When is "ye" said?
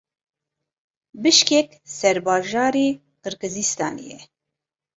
4.11-4.19